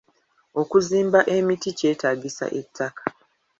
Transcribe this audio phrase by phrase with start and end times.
[0.61, 3.03] Okusimba emiti kyetaagisa ettaka.